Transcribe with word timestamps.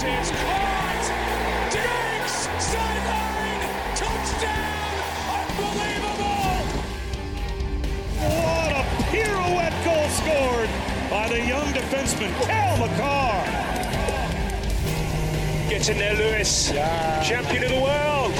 Pass 0.00 0.28
is 0.28 0.36
caught. 0.40 1.06
Diggs 1.70 2.48
sideline 2.64 3.60
touchdown. 3.96 4.96
Unbelievable. 5.36 6.64
What 8.16 8.70
a 8.72 8.82
pirouette 9.10 9.78
goal 9.84 10.08
scored 10.08 10.70
by 11.10 11.28
the 11.28 11.40
young 11.46 11.68
defenseman 11.74 12.32
Cal 12.46 12.78
McCarr. 12.78 13.44
Gets 15.68 15.88
in 15.90 15.98
there, 15.98 16.14
Lewis. 16.14 16.70
Champion 16.70 17.64
of 17.64 17.68
the 17.68 17.80
world. 17.80 18.32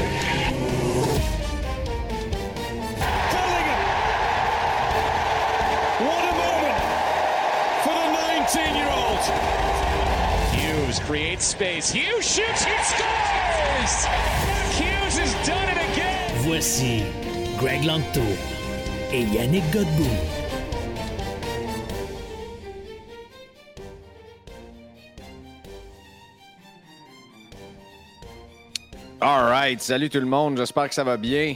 What 6.00 6.24
a 6.24 6.32
moment 6.32 6.78
for 7.84 7.92
the 7.92 8.08
19-year-old. 8.16 9.99
Hughes 10.90 10.98
creates 11.06 11.44
space. 11.44 11.92
Hughes 11.92 12.26
shoots. 12.26 12.64
He 12.64 12.72
scores. 12.82 14.06
Hughes 14.74 15.18
has 15.18 15.46
done 15.46 15.68
it 15.68 15.78
again. 15.92 16.34
Voici 16.42 17.04
Greg 17.58 17.84
Lanto 17.84 18.20
et 19.12 19.22
Yannick 19.32 19.62
Godbout. 19.70 20.10
All 29.22 29.48
right. 29.48 29.80
Salut 29.80 30.08
tout 30.08 30.18
le 30.18 30.26
monde. 30.26 30.56
J'espère 30.56 30.88
que 30.88 30.94
ça 30.96 31.04
va 31.04 31.16
bien. 31.16 31.54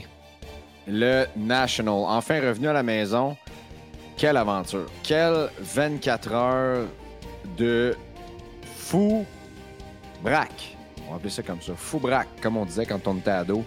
Le 0.87 1.25
National, 1.35 2.05
enfin 2.07 2.39
revenu 2.39 2.69
à 2.69 2.73
la 2.73 2.83
maison. 2.83 3.35
Quelle 4.15 4.37
aventure. 4.37 4.85
Quelle 5.03 5.49
24 5.59 6.31
heures 6.31 6.87
de 7.57 7.97
fou 8.85 9.25
braque. 10.21 10.77
On 11.07 11.11
va 11.11 11.15
appeler 11.17 11.29
ça 11.29 11.43
comme 11.43 11.61
ça. 11.61 11.73
Fou 11.75 11.99
braque, 11.99 12.29
comme 12.41 12.57
on 12.57 12.65
disait 12.65 12.85
quand 12.85 13.07
on 13.07 13.17
était 13.17 13.31
ado. 13.31 13.63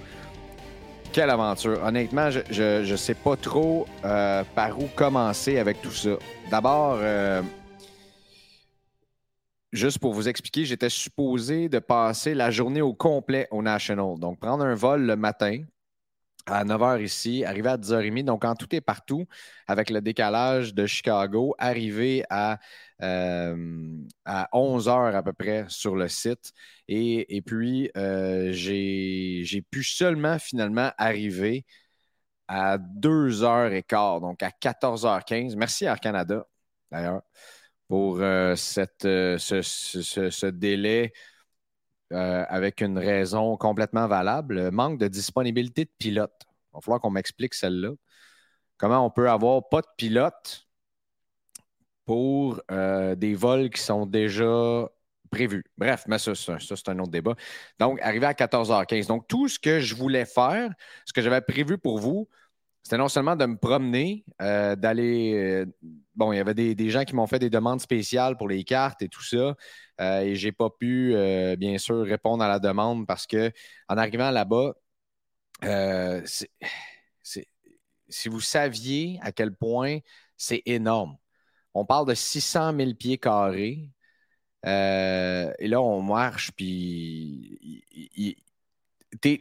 Quelle 1.12 1.30
aventure. 1.30 1.82
Honnêtement, 1.82 2.30
je, 2.30 2.40
je, 2.50 2.84
je 2.84 2.96
sais 2.96 3.14
pas 3.14 3.36
trop 3.36 3.86
euh, 4.04 4.44
par 4.54 4.78
où 4.78 4.88
commencer 4.94 5.58
avec 5.58 5.82
tout 5.82 5.90
ça. 5.90 6.10
D'abord, 6.50 6.98
euh, 7.00 7.42
Juste 9.70 9.98
pour 9.98 10.14
vous 10.14 10.30
expliquer, 10.30 10.64
j'étais 10.64 10.88
supposé 10.88 11.68
de 11.68 11.78
passer 11.78 12.32
la 12.32 12.50
journée 12.50 12.80
au 12.80 12.94
complet 12.94 13.46
au 13.50 13.60
National. 13.60 14.18
Donc, 14.18 14.40
prendre 14.40 14.64
un 14.64 14.74
vol 14.74 15.02
le 15.02 15.14
matin 15.14 15.62
à 16.48 16.64
9h 16.64 17.02
ici, 17.02 17.44
arriver 17.44 17.68
à 17.70 17.76
10h30. 17.76 18.24
Donc, 18.24 18.44
en 18.44 18.54
tout 18.54 18.74
et 18.74 18.80
partout, 18.80 19.26
avec 19.66 19.90
le 19.90 20.00
décalage 20.00 20.74
de 20.74 20.86
Chicago, 20.86 21.54
arriver 21.58 22.24
à, 22.30 22.58
euh, 23.02 23.96
à 24.24 24.48
11h 24.52 25.14
à 25.14 25.22
peu 25.22 25.32
près 25.32 25.66
sur 25.68 25.96
le 25.96 26.08
site. 26.08 26.52
Et, 26.88 27.36
et 27.36 27.42
puis, 27.42 27.90
euh, 27.96 28.50
j'ai 28.52 29.62
pu 29.70 29.84
seulement 29.84 30.38
finalement 30.38 30.90
arriver 30.98 31.64
à 32.48 32.78
2h15, 32.78 34.20
donc 34.20 34.42
à 34.42 34.50
14h15. 34.50 35.56
Merci 35.56 35.84
Air 35.84 36.00
Canada, 36.00 36.46
d'ailleurs 36.90 37.22
pour 37.88 38.18
euh, 38.20 38.54
cette, 38.56 39.02
ce, 39.04 40.46
délai 40.46 41.12
avec 42.10 42.80
une 42.80 42.98
raison 42.98 43.56
complètement 43.56 44.08
valable. 44.08 44.70
Manque 44.70 44.98
de 44.98 45.08
disponibilité 45.08 45.84
de 45.84 45.90
pilote. 45.98 46.47
Il 46.72 46.76
va 46.76 46.80
falloir 46.80 47.00
qu'on 47.00 47.10
m'explique 47.10 47.54
celle-là. 47.54 47.90
Comment 48.76 49.04
on 49.04 49.10
peut 49.10 49.28
avoir 49.28 49.68
pas 49.68 49.80
de 49.80 49.86
pilote 49.96 50.68
pour 52.04 52.60
euh, 52.70 53.14
des 53.14 53.34
vols 53.34 53.70
qui 53.70 53.82
sont 53.82 54.06
déjà 54.06 54.88
prévus. 55.30 55.64
Bref, 55.76 56.04
mais 56.08 56.18
ça, 56.18 56.34
c'est 56.34 56.88
un, 56.88 56.98
autre 56.98 57.10
débat. 57.10 57.34
Donc, 57.78 58.00
arrivé 58.00 58.26
à 58.26 58.32
14h15. 58.32 59.06
Donc, 59.06 59.28
tout 59.28 59.48
ce 59.48 59.58
que 59.58 59.80
je 59.80 59.94
voulais 59.94 60.24
faire, 60.24 60.70
ce 61.04 61.12
que 61.12 61.20
j'avais 61.20 61.40
prévu 61.40 61.78
pour 61.78 61.98
vous, 61.98 62.28
c'était 62.82 62.96
non 62.96 63.08
seulement 63.08 63.36
de 63.36 63.44
me 63.44 63.56
promener, 63.56 64.24
euh, 64.40 64.74
d'aller. 64.74 65.34
euh, 65.34 65.66
bon, 66.14 66.32
il 66.32 66.36
y 66.36 66.40
avait 66.40 66.54
des, 66.54 66.90
gens 66.90 67.04
qui 67.04 67.14
m'ont 67.14 67.26
fait 67.26 67.38
des 67.38 67.50
demandes 67.50 67.80
spéciales 67.80 68.36
pour 68.38 68.48
les 68.48 68.64
cartes 68.64 69.02
et 69.02 69.08
tout 69.08 69.22
ça. 69.22 69.54
euh, 70.00 70.20
et 70.20 70.34
j'ai 70.34 70.52
pas 70.52 70.70
pu, 70.70 71.14
bien 71.58 71.76
sûr, 71.78 72.02
répondre 72.04 72.42
à 72.42 72.48
la 72.48 72.58
demande 72.58 73.06
parce 73.06 73.26
que 73.26 73.52
en 73.88 73.98
arrivant 73.98 74.30
là-bas, 74.30 74.72
euh, 75.64 76.22
si 78.08 78.28
vous 78.28 78.40
saviez 78.40 79.18
à 79.22 79.32
quel 79.32 79.54
point 79.54 79.98
c'est 80.36 80.62
énorme. 80.66 81.16
On 81.74 81.84
parle 81.84 82.08
de 82.08 82.14
600 82.14 82.76
000 82.76 82.94
pieds 82.94 83.18
carrés. 83.18 83.90
Euh, 84.66 85.52
et 85.58 85.68
là, 85.68 85.80
on 85.80 86.02
marche, 86.02 86.50
puis 86.52 87.84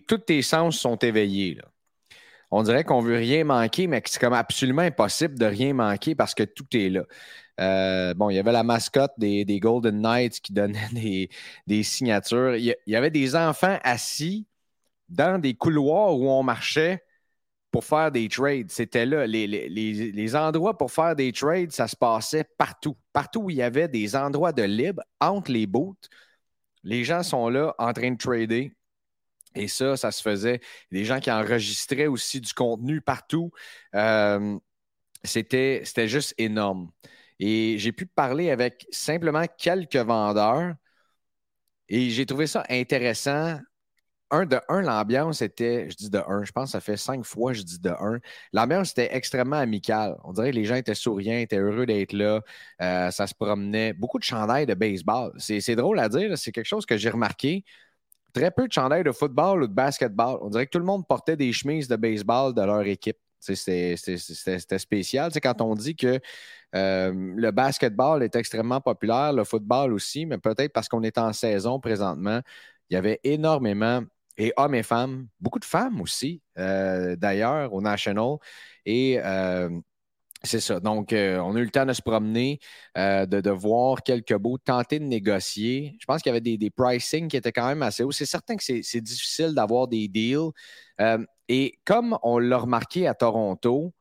tous 0.08 0.18
tes 0.20 0.42
sens 0.42 0.78
sont 0.78 0.98
éveillés. 0.98 1.60
on 2.52 2.64
dirait 2.64 2.84
qu'on 2.84 3.02
veut 3.02 3.18
rien 3.18 3.44
manquer, 3.44 3.88
mais 3.88 4.02
c'est 4.06 4.20
comme 4.20 4.34
absolument 4.34 4.84
impossible 4.84 5.38
de 5.40 5.46
rien 5.46 5.74
manquer 5.74 6.16
parce 6.16 6.36
que 6.36 6.44
tout 6.44 6.68
est 6.74 6.90
là. 6.90 7.04
Euh, 7.60 8.14
bon, 8.14 8.30
il 8.30 8.36
y 8.36 8.40
avait 8.40 8.52
la 8.52 8.64
mascotte 8.64 9.14
des, 9.18 9.60
Golden 9.60 10.00
Knights 10.02 10.40
qui 10.42 10.54
donnait 10.54 11.30
des, 11.68 11.84
signatures. 11.84 12.56
Il 12.56 12.76
y 12.86 12.96
avait 12.96 13.10
des 13.10 13.36
enfants 13.36 13.80
assis 13.84 14.46
dans 15.10 15.40
des 15.40 15.56
couloirs 15.56 16.18
où 16.18 16.30
on 16.30 16.44
marchait 16.44 17.04
pour 17.72 17.86
faire 17.86 18.12
des 18.12 18.30
trades. 18.30 18.72
C'était 18.72 19.06
là. 19.06 19.28
Les, 19.28 19.48
les- 19.48 19.70
les- 19.70 20.36
endroits 20.36 20.78
pour 20.78 20.92
faire 20.92 21.16
des 21.16 21.32
trades, 21.32 21.72
ça 21.72 21.88
se 21.88 21.96
passait 21.96 22.46
partout. 22.58 22.98
Partout 23.14 23.42
où 23.44 23.50
il 23.50 23.58
y 23.58 23.62
avait 23.62 23.88
des 23.88 24.16
endroits 24.16 24.54
de 24.54 24.64
libre 24.64 25.04
entre 25.20 25.52
les 25.52 25.68
booths, 25.68 26.10
les 26.84 27.04
gens 27.04 27.24
sont 27.24 27.50
là 27.50 27.76
en 27.78 27.94
train 27.94 28.12
de 28.12 28.18
trader. 28.18 28.74
Et 29.56 29.68
ça, 29.68 29.98
ça 29.98 30.12
se 30.12 30.22
faisait. 30.22 30.62
Des 30.92 31.06
gens 31.06 31.20
qui 31.20 31.32
enregistraient 31.32 32.08
aussi 32.08 32.42
du 32.42 32.54
contenu 32.54 33.02
partout. 33.02 33.52
Euh, 33.96 34.58
c'était, 35.24 35.82
c'était 35.86 36.08
juste 36.08 36.34
énorme. 36.38 36.92
Et 37.40 37.78
j'ai 37.80 37.92
pu 37.92 38.06
parler 38.06 38.52
avec 38.52 38.88
simplement 38.92 39.46
quelques 39.58 39.96
vendeurs 39.98 40.74
et 41.90 42.10
j'ai 42.10 42.26
trouvé 42.26 42.48
ça 42.48 42.64
intéressant. 42.70 43.60
Un 44.30 44.46
de 44.46 44.60
un, 44.68 44.82
l'ambiance 44.82 45.42
était, 45.42 45.90
je 45.90 45.96
dis 45.96 46.10
de 46.10 46.18
un, 46.28 46.44
je 46.44 46.52
pense 46.52 46.66
que 46.66 46.72
ça 46.72 46.82
fait 46.82 46.98
cinq 46.98 47.24
fois 47.24 47.54
je 47.54 47.62
dis 47.62 47.80
de 47.80 47.90
un. 47.90 48.20
L'ambiance 48.52 48.92
était 48.92 49.16
extrêmement 49.16 49.56
amicale. 49.56 50.18
On 50.26 50.34
dirait 50.34 50.52
que 50.52 50.56
les 50.56 50.66
gens 50.66 50.76
étaient 50.76 50.96
souriants, 50.96 51.38
étaient 51.38 51.58
heureux 51.60 51.86
d'être 51.86 52.12
là. 52.14 52.42
Euh, 52.82 53.12
ça 53.12 53.26
se 53.28 53.34
promenait. 53.34 53.94
Beaucoup 53.94 54.20
de 54.20 54.24
chandails 54.24 54.66
de 54.66 54.74
baseball. 54.74 55.32
C'est, 55.38 55.76
drôle 55.76 56.00
à 56.00 56.10
dire, 56.10 56.38
c'est 56.38 56.52
quelque 56.52 56.66
chose 56.66 56.86
que 56.86 56.98
j'ai 56.98 57.10
remarqué 57.10 57.64
très 58.34 58.52
peu 58.52 58.68
de 58.68 58.74
chandails 58.74 59.04
de 59.04 59.12
football 59.12 59.64
ou 59.64 59.68
de 59.68 59.74
basketball. 59.74 60.38
On 60.42 60.50
dirait 60.50 60.66
que 60.66 60.72
tout 60.72 60.80
le 60.80 60.86
monde 60.86 61.08
portait 61.08 61.38
des 61.38 61.52
chemises 61.54 61.88
de 61.88 61.96
baseball 61.96 62.54
de 62.54 62.62
leur 62.62 62.82
équipe. 62.82 63.18
C'était 63.40 63.96
spécial. 64.78 65.30
Tu 65.30 65.36
sais, 65.36 65.42
quand 65.42 65.62
on 65.62 65.76
dit 65.76 65.96
que 65.96 66.20
euh, 66.76 67.14
le 67.14 67.52
basketball 67.52 68.24
est 68.24 68.36
extrêmement 68.36 68.82
populaire, 68.82 69.34
le 69.34 69.44
football 69.44 69.94
aussi, 69.94 70.26
mais 70.26 70.38
peut-être 70.38 70.74
parce 70.74 70.90
qu'on 70.90 71.04
est 71.04 71.18
en 71.18 71.34
saison 71.34 71.80
présentement, 71.80 72.42
il 72.90 72.96
y 72.96 72.98
avait 72.98 73.20
énormément, 73.24 74.02
et 74.38 74.54
hommes 74.58 74.76
et 74.76 74.84
femmes, 74.84 75.28
beaucoup 75.40 75.60
de 75.60 75.66
femmes 75.66 76.02
aussi, 76.02 76.42
euh, 76.58 77.16
d'ailleurs, 77.16 77.74
au 77.74 77.82
National. 77.82 78.38
Et 78.86 79.20
euh, 79.24 79.70
c'est 80.44 80.60
ça. 80.60 80.80
Donc, 80.80 81.14
euh, 81.14 81.40
on 81.40 81.56
a 81.56 81.60
eu 81.60 81.64
le 81.64 81.72
temps 81.72 81.86
de 81.86 81.94
se 81.94 82.02
promener, 82.02 82.60
de, 82.96 83.50
voir 83.52 84.04
quelques 84.04 84.38
beaux, 84.38 84.58
tenter 84.58 85.00
de 85.00 85.06
négocier. 85.06 85.98
Je 86.00 86.06
pense 86.06 86.22
qu'il 86.22 86.30
y 86.30 86.34
avait 86.34 86.42
des, 86.42 86.58
des 86.58 86.70
pricing 86.70 87.28
qui 87.28 87.38
étaient 87.38 87.52
quand 87.52 87.68
même 87.68 87.84
assez 87.84 88.04
hauts. 88.04 88.12
C'est 88.12 88.26
certain 88.26 88.56
que 88.56 88.64
c'est 88.64 89.02
difficile 89.02 89.54
d'avoir 89.56 89.88
des 89.88 90.08
deals. 90.08 90.52
Et 91.50 91.80
comme 91.86 92.18
on 92.24 92.40
l'a 92.40 92.58
remarqué 92.58 93.08
à 93.08 93.14
Toronto, 93.16 93.94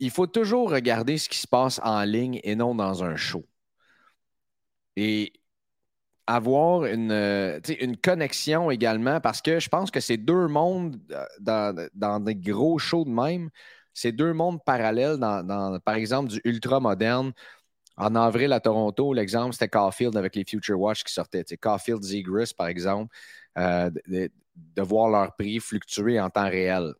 il 0.00 0.10
faut 0.10 0.26
toujours 0.26 0.70
regarder 0.70 1.16
ce 1.16 1.28
qui 1.28 1.38
se 1.38 1.46
passe 1.46 1.80
en 1.82 2.02
ligne 2.04 2.40
et 2.44 2.56
non 2.56 2.74
dans 2.74 3.04
un 3.04 3.16
show. 3.16 3.46
Et 4.96 5.32
avoir 6.26 6.84
une, 6.86 7.10
euh, 7.10 7.60
une 7.80 7.96
connexion 7.96 8.70
également, 8.70 9.20
parce 9.20 9.42
que 9.42 9.60
je 9.60 9.68
pense 9.68 9.90
que 9.90 10.00
c'est 10.00 10.16
deux 10.16 10.46
mondes 10.48 11.00
euh, 11.10 11.24
dans, 11.40 11.88
dans 11.94 12.20
des 12.20 12.34
gros 12.34 12.78
shows 12.78 13.04
de 13.04 13.10
même, 13.10 13.50
c'est 13.94 14.12
deux 14.12 14.32
mondes 14.32 14.62
parallèles 14.64 15.18
dans, 15.18 15.42
dans, 15.44 15.78
par 15.80 15.94
exemple, 15.94 16.30
du 16.30 16.40
ultra 16.44 16.80
moderne. 16.80 17.32
en 17.96 18.14
avril 18.14 18.52
à 18.52 18.60
Toronto, 18.60 19.12
l'exemple, 19.12 19.52
c'était 19.52 19.68
Caulfield 19.68 20.16
avec 20.16 20.36
les 20.36 20.44
Future 20.44 20.80
Watch 20.80 21.04
qui 21.04 21.12
sortaient. 21.12 21.44
Caulfield, 21.60 22.02
Zegris, 22.02 22.52
par 22.56 22.68
exemple, 22.68 23.14
de, 23.56 24.30
voir 24.78 25.10
leur 25.10 25.34
prix 25.36 25.60
fluctuer 25.60 26.20
en 26.20 26.30
temps 26.30 26.48
réel. 26.48 26.94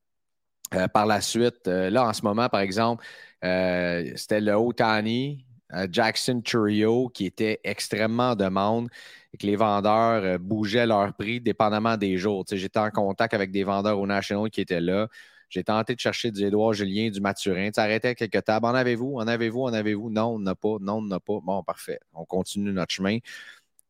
par 0.92 1.06
la 1.06 1.20
suite, 1.20 1.66
là, 1.66 2.06
en 2.08 2.12
ce 2.12 2.22
moment, 2.22 2.48
par 2.48 2.60
exemple, 2.60 3.04
c'était 3.42 4.40
le 4.40 4.52
Otani, 4.52 5.46
Jackson 5.90 6.42
Churio 6.44 7.08
qui 7.08 7.26
était 7.26 7.60
extrêmement 7.64 8.30
en 8.30 8.36
demande 8.36 8.88
et 9.32 9.36
que 9.38 9.46
les 9.46 9.56
vendeurs 9.56 10.22
euh, 10.24 10.38
bougeaient 10.38 10.86
leur 10.86 11.14
prix 11.14 11.40
dépendamment 11.40 11.96
des 11.96 12.18
jours. 12.18 12.44
J'étais 12.50 12.78
en 12.78 12.90
contact 12.90 13.34
avec 13.34 13.50
des 13.50 13.64
vendeurs 13.64 13.98
au 13.98 14.06
National 14.06 14.50
qui 14.50 14.60
étaient 14.60 14.80
là. 14.80 15.08
J'ai 15.48 15.64
tenté 15.64 15.94
de 15.94 16.00
chercher 16.00 16.30
du 16.30 16.44
Édouard 16.46 16.72
Julien, 16.72 17.10
du 17.10 17.20
Mathurin. 17.20 17.70
Tu 17.70 17.78
arrêtais 17.78 18.14
quelques 18.14 18.42
tables. 18.44 18.66
En 18.66 18.74
avez-vous? 18.74 19.16
En 19.18 19.26
avez-vous? 19.26 19.62
En 19.64 19.72
avez-vous? 19.74 20.10
Non, 20.10 20.34
on 20.34 20.38
n'a 20.38 20.54
pas. 20.54 20.76
Non, 20.80 20.96
on 20.96 21.02
n'a 21.02 21.20
pas. 21.20 21.40
Bon, 21.42 21.62
parfait. 21.62 22.00
On 22.14 22.24
continue 22.24 22.72
notre 22.72 22.94
chemin. 22.94 23.18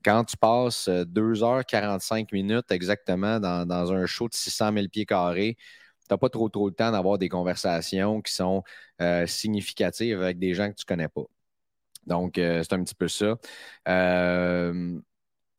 Quand 0.05 0.25
tu 0.25 0.37
passes 0.37 0.89
2h45 0.89 2.23
euh, 2.23 2.27
minutes 2.33 2.73
exactement 2.73 3.39
dans, 3.39 3.93
un 3.93 4.07
show 4.07 4.29
de 4.29 4.35
600 4.35 4.73
000 4.75 4.89
pieds 4.89 5.07
carrés, 5.07 5.57
tu 6.01 6.07
n'as 6.11 6.19
pas 6.19 6.29
trop, 6.29 6.49
trop 6.49 6.69
le 6.69 6.75
temps 6.75 6.91
d'avoir 6.91 7.19
des 7.19 7.29
conversations 7.29 8.21
qui 8.23 8.33
sont 8.33 8.65
euh, 9.01 9.27
significatives 9.29 10.21
avec 10.21 10.41
des 10.41 10.55
gens 10.55 10.69
que 10.71 10.75
tu 10.75 10.85
ne 10.85 10.89
connais 10.89 11.09
pas. 11.09 11.23
Donc, 12.07 12.33
c'est 12.37 12.73
un 12.73 12.83
petit 12.83 12.95
peu 12.95 13.09
ça. 13.09 13.37
Euh, 13.89 15.01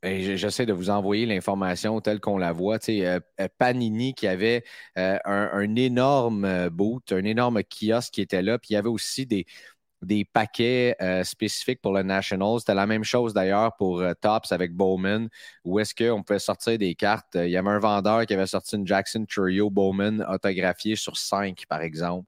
J'essaie 0.03 0.65
de 0.65 0.73
vous 0.73 0.89
envoyer 0.89 1.25
l'information 1.25 2.01
telle 2.01 2.19
qu'on 2.19 2.37
la 2.37 2.51
voit. 2.51 2.77
Euh, 2.89 3.19
euh, 3.39 3.47
Panini 3.57 4.13
qui 4.13 4.27
avait 4.27 4.65
euh, 4.97 5.17
un, 5.23 5.75
énorme 5.75 6.69
boot, 6.69 7.13
un 7.13 7.23
énorme 7.23 7.61
kiosque 7.63 8.13
qui 8.13 8.21
était 8.21 8.41
là. 8.41 8.59
Puis 8.59 8.71
il 8.71 8.73
y 8.73 8.75
avait 8.75 8.89
aussi 8.89 9.25
des, 9.25 9.45
des 10.01 10.25
paquets 10.25 10.97
spécifiques 11.23 11.81
pour 11.81 11.93
le 11.93 12.03
National. 12.03 12.59
C'était 12.59 12.73
la 12.73 12.85
même 12.87 13.05
chose 13.05 13.33
d'ailleurs 13.33 13.75
pour 13.77 14.03
Tops 14.21 14.51
avec 14.51 14.73
Bowman, 14.73 15.29
où 15.63 15.79
est-ce 15.79 15.95
qu'on 15.95 16.21
pouvait 16.23 16.39
sortir 16.39 16.77
des 16.77 16.95
cartes. 16.95 17.35
Il 17.35 17.49
y 17.49 17.57
avait 17.57 17.69
un 17.69 17.79
vendeur 17.79 18.25
qui 18.25 18.33
avait 18.33 18.47
sorti 18.47 18.75
une 18.75 18.85
Jackson 18.87 19.25
Churio 19.27 19.69
Bowman 19.69 20.25
autographiée 20.29 20.97
sur 20.97 21.17
5, 21.17 21.65
par 21.69 21.81
exemple. 21.81 22.27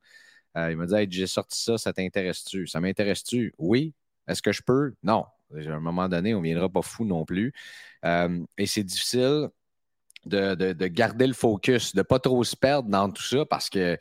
il 0.56 0.78
m'a 0.78 0.86
dit 0.86 1.08
J'ai 1.12 1.28
sorti 1.28 1.62
ça, 1.62 1.78
ça 1.78 1.94
t'intéresse-tu? 1.94 2.68
Ça 2.68 2.80
m'intéresse-tu? 2.80 3.54
Oui. 3.58 3.94
Est-ce 4.28 4.42
que 4.42 4.52
je 4.52 4.62
peux? 4.62 4.94
Non. 5.04 5.26
À 5.54 5.60
un 5.60 5.80
moment 5.80 6.10
donné, 6.10 6.34
on 6.34 6.40
ne 6.40 6.44
viendra 6.44 6.70
pas 6.70 6.82
fou 6.82 7.06
non 7.06 7.26
plus. 7.26 7.54
Euh, 8.04 8.44
et 8.58 8.66
c'est 8.66 8.84
difficile 8.84 9.50
de, 10.26 10.88
garder 10.88 11.28
le 11.28 11.34
focus, 11.34 11.94
de 11.94 12.00
ne 12.00 12.04
pas 12.04 12.20
trop 12.20 12.44
se 12.44 12.56
perdre 12.56 12.90
dans 12.90 13.10
tout 13.12 13.24
ça 13.24 13.46
parce 13.46 13.70
que 13.70 13.98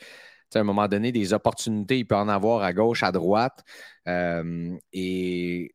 à 0.55 0.61
un 0.61 0.65
moment 0.65 0.88
donné, 0.88 1.12
des 1.12 1.32
opportunités, 1.32 1.99
il 1.99 2.05
peut 2.06 2.17
en 2.17 2.29
avoir 2.29 2.62
à 2.62 2.73
gauche, 2.73 3.03
à 3.03 3.12
droite. 3.12 3.65
Euh, 4.09 4.76
et 4.93 5.73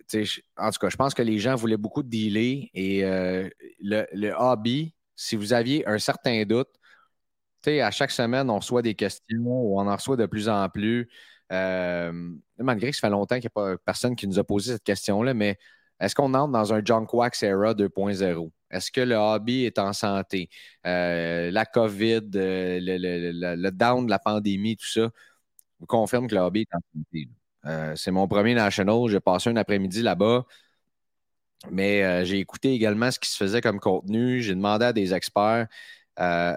en 0.58 0.72
tout 0.72 0.80
cas, 0.80 0.90
je 0.90 0.96
pense 0.96 1.14
que 1.14 1.22
les 1.22 1.40
gens 1.40 1.56
voulaient 1.56 1.78
beaucoup 1.78 2.04
de 2.04 2.10
dealer. 2.10 2.70
Et 2.74 3.04
euh, 3.04 3.50
le, 3.82 4.32
hobby, 4.38 4.94
si 5.16 5.36
vous 5.36 5.54
aviez 5.54 5.88
un 5.88 6.00
certain 6.00 6.44
doute, 6.46 6.70
à 7.68 7.92
chaque 7.92 8.12
semaine, 8.12 8.50
on 8.50 8.60
reçoit 8.60 8.82
des 8.82 8.96
questions 8.96 9.38
ou 9.38 9.80
on 9.80 9.88
en 9.88 9.96
reçoit 9.96 10.16
de 10.16 10.26
plus 10.26 10.50
en 10.50 10.70
plus. 10.70 11.10
Euh, 11.52 12.12
malgré 12.58 12.92
que 12.92 12.96
ça 12.96 13.08
fait 13.08 13.12
longtemps 13.12 13.36
qu'il 13.36 13.50
n'y 13.56 13.62
a 13.62 13.74
pas 13.74 13.78
personne 13.78 14.16
qui 14.16 14.28
nous 14.28 14.40
a 14.40 14.44
posé 14.44 14.74
cette 14.74 14.84
question-là, 14.84 15.34
mais 15.34 15.58
est-ce 16.00 16.16
qu'on 16.16 16.34
entre 16.34 16.52
dans 16.52 16.74
un 16.74 16.82
John 16.84 17.08
Quacks 17.08 17.42
era 17.44 17.74
2.0? 17.74 18.52
Est-ce 18.72 18.92
que 18.92 19.02
le 19.02 19.16
hobby 19.16 19.66
est 19.66 19.80
en 19.80 19.94
santé? 19.94 20.50
Euh, 20.86 21.52
la 21.52 21.66
COVID, 21.66 22.30
euh, 22.36 22.80
le, 22.82 23.70
down 23.72 24.06
de 24.06 24.10
la 24.12 24.20
pandémie, 24.20 24.78
tout 24.78 24.88
ça, 24.88 25.10
vous 25.80 25.88
confirme 25.88 26.28
que 26.28 26.36
le 26.36 26.42
hobby 26.42 26.62
est 26.62 26.76
en 26.76 26.80
santé. 26.94 27.30
c'est 27.98 28.12
mon 28.12 28.28
premier 28.28 28.54
national. 28.54 29.10
J'ai 29.10 29.20
passé 29.20 29.50
un 29.50 29.56
après-midi 29.58 30.02
là-bas. 30.02 30.46
Mais 31.72 32.26
j'ai 32.26 32.40
écouté 32.40 32.74
également 32.74 33.12
ce 33.12 33.20
qui 33.20 33.30
se 33.30 33.38
faisait 33.38 33.62
comme 33.62 33.80
contenu. 33.80 34.42
J'ai 34.42 34.56
demandé 34.56 34.86
à 34.86 34.94
des 34.94 35.14
experts. 35.14 35.68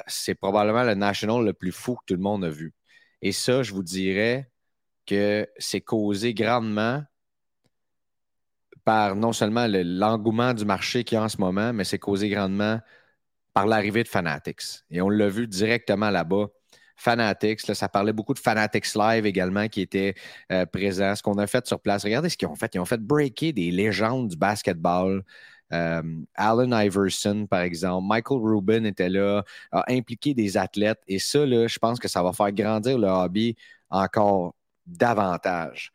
c'est 0.06 0.34
probablement 0.34 0.84
le 0.84 0.94
national 0.94 1.44
le 1.44 1.52
plus 1.52 1.72
fou 1.72 1.96
que 1.96 2.04
tout 2.06 2.14
le 2.14 2.20
monde 2.22 2.44
a 2.44 2.50
vu. 2.50 2.74
Et 3.22 3.32
ça, 3.32 3.62
je 3.62 3.72
vous 3.72 3.82
dirais, 3.82 4.51
que 5.06 5.48
c'est 5.58 5.80
causé 5.80 6.34
grandement 6.34 7.02
par 8.84 9.14
non 9.14 9.32
seulement 9.32 9.66
l'engouement 9.68 10.54
du 10.54 10.64
marché 10.64 11.04
qu'il 11.04 11.16
y 11.16 11.18
a 11.18 11.24
en 11.24 11.28
ce 11.28 11.38
moment, 11.38 11.72
mais 11.72 11.84
c'est 11.84 11.98
causé 11.98 12.28
grandement 12.28 12.80
par 13.52 13.66
l'arrivée 13.66 14.02
de 14.02 14.08
Fanatics. 14.08 14.84
Et 14.90 15.00
on 15.00 15.08
l'a 15.08 15.28
vu 15.28 15.46
directement 15.46 16.10
là-bas. 16.10 16.46
Fanatics, 16.96 17.60
ça 17.60 17.88
parlait 17.88 18.12
beaucoup 18.12 18.34
de 18.34 18.38
Fanatics 18.38 18.94
Live 18.94 19.26
également 19.26 19.68
qui 19.68 19.80
était 19.80 20.14
euh, 20.50 20.66
présent. 20.66 21.14
Ce 21.16 21.22
qu'on 21.22 21.38
a 21.38 21.46
fait 21.46 21.66
sur 21.66 21.80
place, 21.80 22.04
regardez 22.04 22.28
ce 22.28 22.36
qu'ils 22.36 22.48
ont 22.48 22.54
fait. 22.54 22.74
Ils 22.74 22.80
ont 22.80 22.84
fait 22.84 23.00
breaker 23.00 23.52
des 23.52 23.70
légendes 23.70 24.28
du 24.28 24.36
basketball. 24.36 25.24
Euh, 25.72 26.02
Allen 26.34 26.72
Iverson, 26.72 27.46
par 27.48 27.60
exemple, 27.60 28.06
Michael 28.06 28.38
Rubin 28.42 28.84
était 28.84 29.08
là, 29.08 29.42
a 29.72 29.84
impliqué 29.90 30.34
des 30.34 30.56
athlètes. 30.56 31.00
Et 31.08 31.18
ça, 31.18 31.46
je 31.46 31.78
pense 31.78 31.98
que 31.98 32.08
ça 32.08 32.22
va 32.22 32.32
faire 32.32 32.52
grandir 32.52 32.98
le 32.98 33.08
hobby 33.08 33.56
encore 33.90 34.54
davantage. 34.86 35.92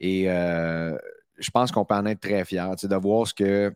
Et 0.00 0.24
euh, 0.28 0.96
je 1.38 1.50
pense 1.50 1.72
qu'on 1.72 1.84
peut 1.84 1.94
en 1.94 2.06
être 2.06 2.20
très 2.20 2.44
fier 2.44 2.74
de 2.76 2.96
voir 2.96 3.26
ce 3.26 3.34
que 3.34 3.74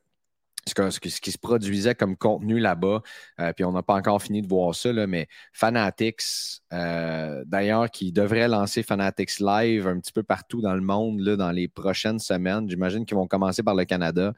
ce, 0.66 1.00
qui 1.00 1.32
se 1.32 1.38
produisait 1.38 1.94
comme 1.94 2.16
contenu 2.16 2.58
là-bas. 2.58 3.00
Euh, 3.40 3.52
puis 3.54 3.64
on 3.64 3.72
n'a 3.72 3.82
pas 3.82 3.94
encore 3.94 4.20
fini 4.20 4.42
de 4.42 4.46
voir 4.46 4.74
ça, 4.74 4.92
mais 5.06 5.26
Fanatics, 5.54 6.60
euh, 6.74 7.42
d'ailleurs, 7.46 7.90
qui 7.90 8.12
devrait 8.12 8.48
lancer 8.48 8.82
Fanatics 8.82 9.40
Live 9.40 9.86
un 9.86 9.98
petit 9.98 10.12
peu 10.12 10.22
partout 10.22 10.60
dans 10.60 10.74
le 10.74 10.82
monde 10.82 11.20
là, 11.20 11.36
dans 11.36 11.52
les 11.52 11.68
prochaines 11.68 12.18
semaines. 12.18 12.68
J'imagine 12.68 13.06
qu'ils 13.06 13.16
vont 13.16 13.26
commencer 13.26 13.62
par 13.62 13.74
le 13.74 13.86
Canada. 13.86 14.34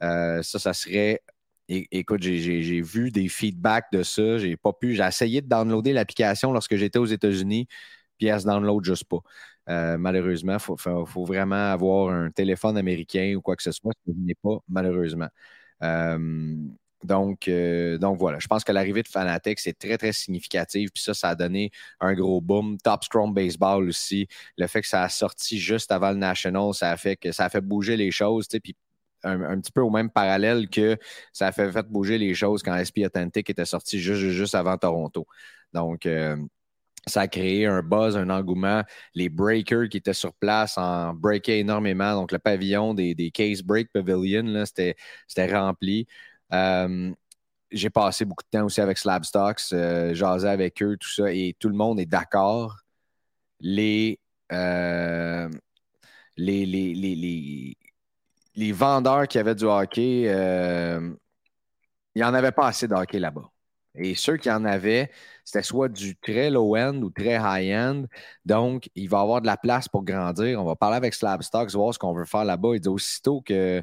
ça, 0.00 0.42
ça 0.42 0.72
serait. 0.72 1.22
écoute, 1.68 2.22
j'ai 2.22 2.80
vu 2.82 3.12
des 3.12 3.28
feedbacks 3.28 3.92
de 3.92 4.02
ça. 4.02 4.38
J'ai 4.38 4.56
pas 4.56 4.72
pu. 4.72 4.94
J'ai 4.96 5.04
essayé 5.04 5.42
de 5.42 5.48
downloader 5.48 5.92
l'application 5.92 6.50
lorsque 6.52 6.74
j'étais 6.74 6.98
aux 6.98 7.06
États-Unis, 7.06 7.68
puis 8.18 8.26
elle 8.26 8.40
se 8.40 8.46
download 8.46 8.84
juste 8.84 9.04
pas. 9.04 9.20
Euh, 9.68 9.98
malheureusement, 9.98 10.54
il 10.54 10.60
faut, 10.60 11.24
vraiment 11.24 11.72
avoir 11.72 12.12
un 12.12 12.30
téléphone 12.30 12.76
américain 12.78 13.34
ou 13.36 13.42
quoi 13.42 13.56
que 13.56 13.62
ce 13.62 13.72
soit, 13.72 13.92
ce 14.06 14.12
n'est 14.12 14.34
pas, 14.34 14.58
malheureusement. 14.68 15.28
Euh, 15.82 16.56
donc, 17.04 17.46
euh, 17.48 17.98
donc 17.98 18.18
voilà, 18.18 18.38
je 18.40 18.48
pense 18.48 18.64
que 18.64 18.72
l'arrivée 18.72 19.02
de 19.02 19.08
Fanatec, 19.08 19.60
c'est 19.60 19.78
très, 19.78 19.98
très 19.98 20.12
significatif. 20.12 20.90
Puis 20.92 21.02
ça, 21.02 21.14
ça 21.14 21.28
a 21.30 21.34
donné 21.34 21.70
un 22.00 22.14
gros 22.14 22.40
boom. 22.40 22.78
Top 22.78 23.04
Strong 23.04 23.34
Baseball 23.34 23.88
aussi. 23.88 24.26
Le 24.56 24.66
fait 24.66 24.82
que 24.82 24.88
ça 24.88 25.02
a 25.02 25.08
sorti 25.08 25.58
juste 25.58 25.92
avant 25.92 26.10
le 26.10 26.16
National, 26.16 26.74
ça 26.74 26.90
a 26.90 26.96
fait 26.96 27.16
que 27.16 27.30
ça 27.32 27.44
a 27.44 27.48
fait 27.50 27.60
bouger 27.60 27.96
les 27.96 28.10
choses. 28.10 28.48
Puis 28.48 28.76
un, 29.22 29.60
petit 29.60 29.72
peu 29.72 29.80
au 29.80 29.90
même 29.90 30.10
parallèle 30.10 30.68
que 30.68 30.96
ça 31.32 31.48
a 31.48 31.52
fait, 31.52 31.70
fait 31.72 31.86
bouger 31.88 32.18
les 32.18 32.34
choses 32.34 32.62
quand 32.62 32.76
SP 32.82 33.04
Authentic 33.04 33.50
était 33.50 33.64
sorti 33.64 34.00
juste, 34.00 34.20
juste 34.30 34.54
avant 34.54 34.76
Toronto. 34.78 35.26
Donc, 35.72 36.06
ça 37.06 37.22
a 37.22 37.28
créé 37.28 37.66
un 37.66 37.82
buzz, 37.82 38.16
un 38.16 38.30
engouement. 38.30 38.82
Les 39.14 39.28
breakers 39.28 39.88
qui 39.88 39.98
étaient 39.98 40.12
sur 40.12 40.34
place 40.34 40.76
en 40.78 41.14
breakaient 41.14 41.60
énormément. 41.60 42.14
Donc, 42.14 42.32
le 42.32 42.38
pavillon 42.38 42.94
des, 42.94 43.30
Case 43.32 43.62
Break 43.62 43.90
Pavilion, 43.92 44.64
c'était 44.66 44.96
rempli. 45.36 46.06
Euh, 46.52 47.12
j'ai 47.70 47.90
passé 47.90 48.24
beaucoup 48.24 48.44
de 48.44 48.58
temps 48.58 48.64
aussi 48.64 48.80
avec 48.80 48.98
Slabstocks, 48.98 49.72
euh, 49.72 50.14
jasé 50.14 50.48
avec 50.48 50.82
eux, 50.82 50.96
tout 50.96 51.10
ça, 51.10 51.32
et 51.32 51.54
tout 51.58 51.68
le 51.68 51.74
monde 51.74 52.00
est 52.00 52.06
d'accord. 52.06 52.76
Les, 53.60 54.18
euh, 54.52 55.48
les, 56.36 56.64
les, 56.66 57.74
les, 58.54 58.72
vendeurs 58.72 59.28
qui 59.28 59.38
avaient 59.38 59.54
du 59.54 59.64
hockey, 59.64 60.22
il 60.22 61.16
n'y 62.16 62.24
en 62.24 62.34
avait 62.34 62.52
pas 62.52 62.68
assez 62.68 62.88
de 62.88 62.94
hockey 62.94 63.18
là-bas. 63.18 63.50
Et 63.98 64.14
ceux 64.14 64.36
qui 64.36 64.50
en 64.50 64.64
avaient, 64.64 65.10
c'était 65.44 65.62
soit 65.62 65.88
du 65.88 66.16
très 66.16 66.50
low-end 66.50 66.96
ou 67.02 67.10
très 67.10 67.36
high-end. 67.36 68.04
Donc, 68.44 68.90
il 68.94 69.08
va 69.08 69.20
avoir 69.20 69.40
de 69.40 69.46
la 69.46 69.56
place 69.56 69.88
pour 69.88 70.04
grandir. 70.04 70.60
On 70.60 70.64
va 70.64 70.76
parler 70.76 70.96
avec 70.96 71.14
Slabstocks, 71.14 71.72
voir 71.72 71.94
ce 71.94 71.98
qu'on 71.98 72.14
veut 72.14 72.24
faire 72.24 72.44
là-bas. 72.44 72.70
Il 72.74 72.80
dit 72.80 72.88
aussitôt 72.88 73.42
qu'on 73.46 73.82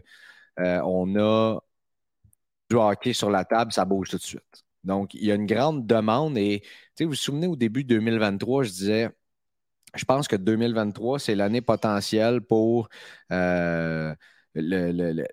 euh, 0.59 1.57
a 1.59 1.59
du 2.69 2.75
hockey 2.75 3.13
sur 3.13 3.29
la 3.29 3.45
table, 3.45 3.71
ça 3.71 3.85
bouge 3.85 4.09
tout 4.09 4.17
de 4.17 4.23
suite. 4.23 4.63
Donc, 4.83 5.13
il 5.13 5.25
y 5.25 5.31
a 5.31 5.35
une 5.35 5.45
grande 5.45 5.85
demande. 5.87 6.37
Et 6.37 6.63
vous 6.99 7.09
vous 7.09 7.15
souvenez, 7.15 7.47
au 7.47 7.55
début 7.55 7.83
de 7.83 7.95
2023, 7.95 8.63
je 8.63 8.69
disais, 8.69 9.09
je 9.95 10.05
pense 10.05 10.27
que 10.27 10.35
2023, 10.35 11.19
c'est 11.19 11.35
l'année 11.35 11.61
potentielle 11.61 12.41
pour 12.41 12.89
euh, 13.31 14.13
le 14.53 15.23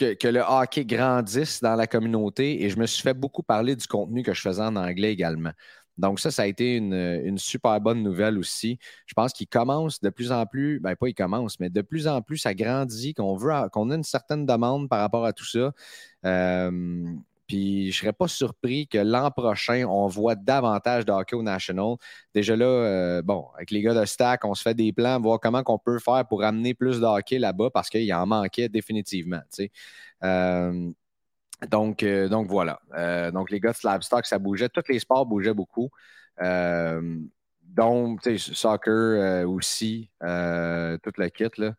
que, 0.00 0.28
le 0.28 0.40
hockey 0.40 0.84
grandisse 0.84 1.60
dans 1.60 1.74
la 1.74 1.86
communauté 1.86 2.64
et 2.64 2.70
je 2.70 2.78
me 2.78 2.86
suis 2.86 3.02
fait 3.02 3.14
beaucoup 3.14 3.42
parler 3.42 3.76
du 3.76 3.86
contenu 3.86 4.22
que 4.22 4.34
je 4.34 4.40
faisais 4.40 4.62
en 4.62 4.76
anglais 4.76 5.12
également. 5.12 5.52
Donc, 5.98 6.18
ça, 6.18 6.30
ça 6.30 6.42
a 6.42 6.46
été 6.46 6.76
une, 6.76 7.36
super 7.36 7.78
bonne 7.80 8.02
nouvelle 8.02 8.38
aussi. 8.38 8.78
Je 9.06 9.12
pense 9.12 9.32
qu'il 9.32 9.48
commence 9.48 10.00
de 10.00 10.08
plus 10.08 10.32
en 10.32 10.46
plus, 10.46 10.80
ben 10.80 10.96
pas 10.96 11.08
il 11.08 11.14
commence, 11.14 11.60
mais 11.60 11.68
de 11.68 11.82
plus 11.82 12.08
en 12.08 12.22
plus, 12.22 12.38
ça 12.38 12.54
grandit, 12.54 13.12
qu'on 13.12 13.36
veut, 13.36 13.52
qu'on 13.70 13.90
a 13.90 13.96
une 13.96 14.04
certaine 14.04 14.46
demande 14.46 14.88
par 14.88 15.00
rapport 15.00 15.26
à 15.26 15.34
tout 15.34 15.44
ça. 15.44 15.72
Euh, 16.24 17.04
puis 17.50 17.90
je 17.90 17.96
ne 17.96 18.00
serais 18.02 18.12
pas 18.12 18.28
surpris 18.28 18.86
que 18.86 18.98
l'an 18.98 19.28
prochain, 19.32 19.84
on 19.88 20.06
voit 20.06 20.36
davantage 20.36 21.04
de 21.04 21.10
hockey 21.10 21.34
au 21.34 21.42
National. 21.42 21.96
Déjà 22.32 22.54
là, 22.54 22.64
euh, 22.64 23.22
bon, 23.22 23.48
avec 23.56 23.72
les 23.72 23.82
gars 23.82 23.92
de 23.92 24.04
Stack, 24.04 24.44
on 24.44 24.54
se 24.54 24.62
fait 24.62 24.74
des 24.74 24.92
plans, 24.92 25.20
voir 25.20 25.40
comment 25.40 25.60
on 25.66 25.76
peut 25.76 25.98
faire 25.98 26.24
pour 26.28 26.44
amener 26.44 26.74
plus 26.74 27.00
de 27.00 27.06
hockey 27.06 27.40
là-bas 27.40 27.70
parce 27.74 27.90
qu'il 27.90 28.14
en 28.14 28.24
manquait 28.24 28.68
définitivement. 28.68 29.40
Euh, 30.22 30.92
donc, 31.72 32.04
donc 32.04 32.46
voilà. 32.46 32.78
donc 33.32 33.50
les 33.50 33.58
gars 33.58 33.72
de 33.72 33.76
Slabstock, 33.76 34.26
ça 34.26 34.38
bougeait. 34.38 34.68
Tous 34.68 34.84
les 34.88 35.00
sports 35.00 35.26
bougeaient 35.26 35.52
beaucoup. 35.52 35.90
donc, 37.64 38.20
soccer 38.38 39.44
aussi, 39.48 40.08
toute 40.20 41.18
la 41.18 41.30
kit. 41.30 41.50
Là. 41.58 41.74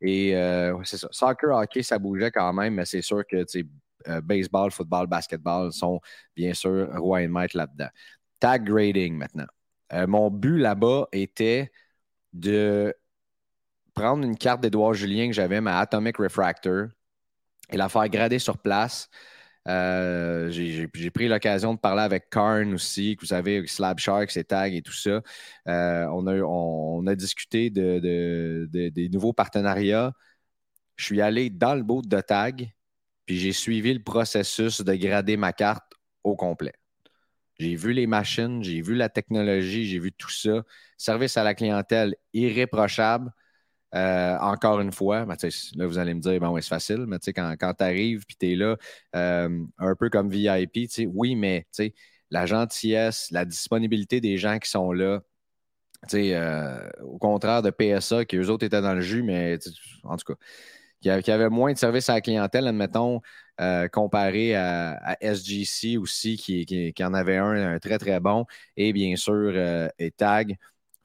Et 0.00 0.30
c'est 0.84 0.96
ça. 0.96 1.08
Soccer, 1.10 1.54
hockey, 1.54 1.82
ça 1.82 1.98
bougeait 1.98 2.30
quand 2.30 2.54
même, 2.54 2.76
mais 2.76 2.86
c'est 2.86 3.02
sûr 3.02 3.26
que 3.26 3.44
euh, 4.08 4.20
baseball, 4.20 4.70
football, 4.70 5.06
basketball 5.06 5.72
sont 5.72 6.00
bien 6.36 6.54
sûr 6.54 6.88
roi 6.96 7.22
et 7.22 7.28
maître 7.28 7.56
là-dedans. 7.56 7.88
Tag 8.40 8.64
grading 8.64 9.16
maintenant. 9.16 9.46
Euh, 9.92 10.06
mon 10.06 10.30
but 10.30 10.58
là-bas 10.58 11.06
était 11.12 11.70
de 12.32 12.94
prendre 13.94 14.24
une 14.24 14.36
carte 14.36 14.62
d'Edouard 14.62 14.94
Julien 14.94 15.28
que 15.28 15.34
j'avais, 15.34 15.60
ma 15.60 15.78
Atomic 15.80 16.16
Refractor, 16.16 16.88
et 17.70 17.76
la 17.76 17.88
faire 17.88 18.08
grader 18.08 18.38
sur 18.38 18.58
place. 18.58 19.08
Euh, 19.68 20.50
j'ai 20.50 21.10
pris 21.10 21.28
l'occasion 21.28 21.74
de 21.74 21.78
parler 21.78 22.02
avec 22.02 22.30
Karn 22.30 22.74
aussi, 22.74 23.16
que 23.16 23.20
vous 23.20 23.28
savez, 23.28 23.66
Slab 23.66 23.98
Sharks 23.98 24.36
et 24.36 24.44
Tag 24.44 24.74
et 24.74 24.82
tout 24.82 24.92
ça. 24.92 25.22
on, 25.66 26.26
a, 26.26 26.36
on, 26.40 27.06
a, 27.06 27.14
discuté 27.14 27.70
de, 27.70 28.66
des 28.70 29.08
nouveaux 29.10 29.32
partenariats. 29.32 30.12
Je 30.96 31.04
suis 31.04 31.20
allé 31.20 31.50
dans 31.50 31.74
le 31.74 31.82
bout 31.82 32.02
de 32.02 32.20
Tag 32.20 32.72
puis 33.26 33.38
j'ai 33.38 33.52
suivi 33.52 33.94
le 33.94 34.02
processus 34.02 34.80
de 34.80 34.94
grader 34.94 35.36
ma 35.36 35.52
carte 35.52 35.92
au 36.24 36.36
complet. 36.36 36.72
J'ai 37.58 37.76
vu 37.76 37.92
les 37.92 38.06
machines, 38.06 38.62
j'ai 38.62 38.80
vu 38.82 38.94
la 38.94 39.08
technologie, 39.08 39.86
j'ai 39.86 39.98
vu 39.98 40.12
tout 40.12 40.30
ça. 40.30 40.62
Service 40.96 41.36
à 41.36 41.44
la 41.44 41.54
clientèle 41.54 42.16
irréprochable. 42.32 43.30
Euh, 43.94 44.38
encore 44.38 44.80
une 44.80 44.90
fois, 44.92 45.26
ben, 45.26 45.36
là, 45.74 45.86
vous 45.86 45.98
allez 45.98 46.14
me 46.14 46.20
dire, 46.20 46.40
bon, 46.40 46.58
c'est 46.60 46.68
facile, 46.68 47.04
mais 47.06 47.18
quand, 47.34 47.54
quand 47.60 47.74
tu 47.74 47.84
arrives 47.84 48.24
et 48.28 48.34
tu 48.38 48.52
es 48.52 48.56
là, 48.56 48.76
euh, 49.14 49.64
un 49.78 49.94
peu 49.94 50.08
comme 50.08 50.30
VIP, 50.30 50.88
oui, 51.08 51.36
mais 51.36 51.66
la 52.30 52.46
gentillesse, 52.46 53.28
la 53.30 53.44
disponibilité 53.44 54.20
des 54.20 54.38
gens 54.38 54.58
qui 54.58 54.70
sont 54.70 54.92
là, 54.92 55.20
euh, 56.14 56.90
au 57.02 57.18
contraire 57.18 57.62
de 57.62 57.70
PSA, 57.70 58.24
qui 58.24 58.36
eux 58.36 58.50
autres 58.50 58.64
étaient 58.64 58.80
dans 58.80 58.94
le 58.94 59.00
jus, 59.02 59.22
mais 59.22 59.58
en 60.04 60.16
tout 60.16 60.32
cas, 60.32 60.38
qui, 61.02 61.30
avait 61.30 61.50
moins 61.50 61.72
de 61.72 61.78
services 61.78 62.08
à 62.08 62.14
la 62.14 62.20
clientèle, 62.20 62.66
admettons, 62.66 63.20
euh, 63.60 63.88
comparé 63.88 64.54
à, 64.54 65.16
SGC 65.20 65.98
aussi, 65.98 66.36
qui, 66.36 66.94
en 67.04 67.14
avait 67.14 67.36
un, 67.36 67.78
très, 67.78 67.98
très 67.98 68.20
bon, 68.20 68.46
et 68.76 68.92
bien 68.92 69.16
sûr, 69.16 69.52
euh, 69.54 69.88
et 69.98 70.10
Tag. 70.12 70.56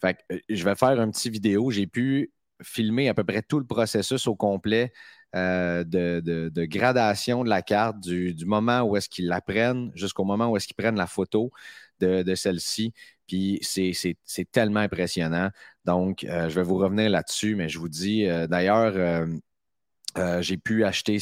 Euh, 0.06 0.13
je 0.48 0.63
vais 0.63 0.75
faire 0.75 1.01
une 1.01 1.12
petite 1.12 1.34
vidéo. 1.34 1.72
J'ai 1.72 1.88
pu 1.88 2.32
filmer 2.63 3.10
à 3.10 3.13
peu 3.13 3.24
près 3.24 3.42
tout 3.42 3.60
le 3.60 3.66
processus 3.66 4.27
au 4.27 4.36
complet 4.36 4.94
de, 5.34 6.66
gradation 6.66 7.44
de 7.44 7.50
la 7.50 7.62
carte, 7.62 8.00
du, 8.00 8.46
moment 8.46 8.82
où 8.82 8.96
est-ce 8.96 9.10
qu'ils 9.10 9.27
la 9.27 9.42
prennent 9.42 9.92
jusqu'au 9.96 10.24
moment 10.24 10.48
où 10.50 10.58
est-ce 10.58 10.68
qu'ils 10.68 10.75
prennent 10.75 10.96
la 10.96 11.08
photo 11.08 11.51
de, 12.00 12.36
celle-ci. 12.36 12.94
Puis 13.27 13.60
c'est 13.63 14.51
tellement 14.51 14.80
impressionnant. 14.80 15.50
Donc, 15.86 16.25
je 16.27 16.54
vais 16.56 16.63
vous 16.63 16.77
revenir 16.77 17.10
là-dessus, 17.10 17.56
mais 17.56 17.70
je 17.70 17.80
vous 17.80 17.89
dis, 17.89 18.25
d'ailleurs, 18.48 19.27
euh, 20.18 20.42
j'ai 20.42 20.58
pu 20.58 20.84
acheter 20.84 21.20